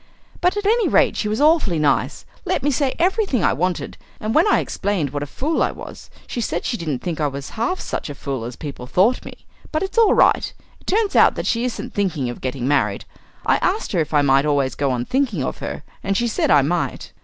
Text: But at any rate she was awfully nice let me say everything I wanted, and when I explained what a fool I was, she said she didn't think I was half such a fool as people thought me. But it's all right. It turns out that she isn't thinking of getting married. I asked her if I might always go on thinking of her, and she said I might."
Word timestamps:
But 0.39 0.57
at 0.57 0.65
any 0.65 0.87
rate 0.87 1.15
she 1.15 1.27
was 1.27 1.39
awfully 1.39 1.77
nice 1.77 2.25
let 2.43 2.63
me 2.63 2.71
say 2.71 2.95
everything 2.97 3.43
I 3.43 3.53
wanted, 3.53 3.97
and 4.19 4.33
when 4.33 4.47
I 4.47 4.57
explained 4.57 5.11
what 5.11 5.21
a 5.21 5.27
fool 5.27 5.61
I 5.61 5.69
was, 5.69 6.09
she 6.25 6.41
said 6.41 6.65
she 6.65 6.75
didn't 6.75 7.03
think 7.03 7.21
I 7.21 7.27
was 7.27 7.51
half 7.51 7.79
such 7.79 8.09
a 8.09 8.15
fool 8.15 8.43
as 8.45 8.55
people 8.55 8.87
thought 8.87 9.23
me. 9.23 9.45
But 9.71 9.83
it's 9.83 9.99
all 9.99 10.15
right. 10.15 10.51
It 10.79 10.87
turns 10.87 11.15
out 11.15 11.35
that 11.35 11.45
she 11.45 11.65
isn't 11.65 11.93
thinking 11.93 12.31
of 12.31 12.41
getting 12.41 12.67
married. 12.67 13.05
I 13.45 13.57
asked 13.57 13.91
her 13.91 13.99
if 13.99 14.11
I 14.11 14.23
might 14.23 14.47
always 14.47 14.73
go 14.73 14.89
on 14.89 15.05
thinking 15.05 15.43
of 15.43 15.59
her, 15.59 15.83
and 16.03 16.17
she 16.17 16.27
said 16.27 16.49
I 16.49 16.63
might." 16.63 17.13